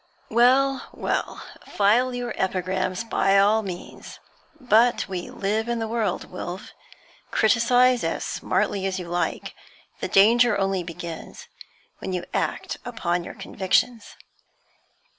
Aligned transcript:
'Well, 0.29 0.89
well, 0.93 1.43
file 1.67 2.15
your 2.15 2.33
epigrams 2.35 3.03
by 3.03 3.37
all 3.37 3.61
means; 3.61 4.19
but 4.59 5.07
we 5.07 5.29
live 5.29 5.69
in 5.69 5.77
the 5.77 5.87
world, 5.87 6.31
Wilf. 6.31 6.71
Criticise 7.29 8.03
as 8.03 8.25
smartly 8.25 8.87
as 8.87 8.97
you 8.97 9.07
like; 9.07 9.53
the 9.99 10.07
danger 10.07 10.57
only 10.57 10.81
begins 10.83 11.47
when 11.99 12.13
you 12.13 12.25
act 12.33 12.77
upon 12.83 13.23
your 13.23 13.35
convictions.' 13.35 14.15